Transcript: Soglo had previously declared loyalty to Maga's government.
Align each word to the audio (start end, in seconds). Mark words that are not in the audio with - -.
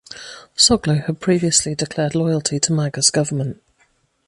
Soglo 0.57 1.05
had 1.05 1.19
previously 1.19 1.75
declared 1.75 2.15
loyalty 2.15 2.59
to 2.59 2.73
Maga's 2.73 3.11
government. 3.11 3.61